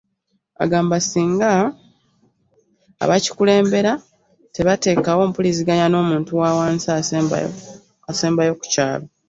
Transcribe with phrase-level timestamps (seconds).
[0.63, 1.49] Agamba singa
[3.03, 3.91] abakikulembera
[4.55, 6.87] tebateekawo mpuliziganya n'omuntu wa wansi
[8.11, 9.05] asembayo ku kyalo.